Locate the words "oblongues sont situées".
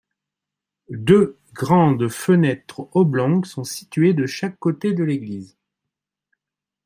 2.95-4.15